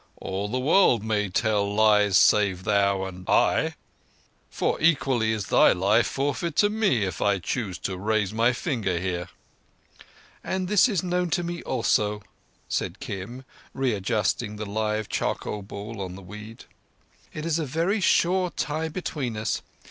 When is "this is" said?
10.67-11.03